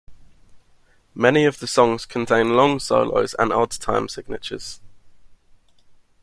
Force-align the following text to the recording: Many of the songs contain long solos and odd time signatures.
Many 1.13 1.45
of 1.45 1.59
the 1.59 1.67
songs 1.67 2.07
contain 2.07 2.55
long 2.55 2.79
solos 2.79 3.35
and 3.37 3.53
odd 3.53 3.69
time 3.69 4.07
signatures. 4.07 4.81